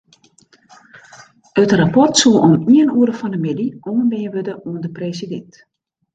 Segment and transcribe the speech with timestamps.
[1.63, 5.53] It rapport soe om ien oere fan 'e middei oanbean wurde oan de presidint.